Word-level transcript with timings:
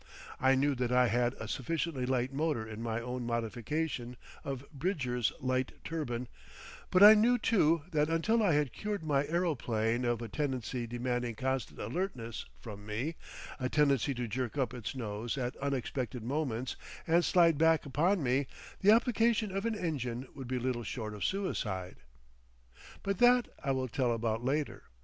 I 0.39 0.55
knew 0.55 0.73
that 0.73 0.91
I 0.91 1.09
had 1.09 1.35
a 1.39 1.47
sufficiently 1.47 2.07
light 2.07 2.33
motor 2.33 2.65
in 2.67 2.81
my 2.81 2.99
own 2.99 3.23
modification 3.23 4.17
of 4.43 4.65
Bridger's 4.73 5.31
light 5.39 5.73
turbine, 5.83 6.27
but 6.89 7.03
I 7.03 7.13
knew 7.13 7.37
too 7.37 7.83
that 7.91 8.09
until 8.09 8.41
I 8.41 8.53
had 8.53 8.73
cured 8.73 9.03
my 9.03 9.27
aeroplane 9.27 10.03
of 10.03 10.23
a 10.23 10.27
tendency 10.27 10.87
demanding 10.87 11.35
constant 11.35 11.79
alertness 11.79 12.47
from 12.59 12.83
me, 12.83 13.13
a 13.59 13.69
tendency 13.69 14.15
to 14.15 14.27
jerk 14.27 14.57
up 14.57 14.73
its 14.73 14.95
nose 14.95 15.37
at 15.37 15.55
unexpected 15.57 16.23
moments 16.23 16.75
and 17.05 17.23
slide 17.23 17.59
back 17.59 17.85
upon 17.85 18.23
me, 18.23 18.47
the 18.79 18.89
application 18.89 19.55
of 19.55 19.67
an 19.67 19.75
engine 19.75 20.27
would 20.33 20.47
be 20.47 20.57
little 20.57 20.81
short 20.83 21.13
of 21.13 21.23
suicide. 21.23 21.97
But 23.03 23.19
that 23.19 23.49
I 23.63 23.69
will 23.69 23.87
tell 23.87 24.11
about 24.11 24.43
later. 24.43 24.85